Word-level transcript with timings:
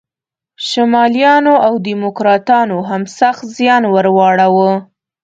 شمالیانو 0.67 1.53
او 1.67 1.73
دیموکراتانو 1.87 2.79
هم 2.89 3.03
سخت 3.17 3.43
زیان 3.55 3.83
ور 3.93 4.05
واړاوه. 4.17 4.71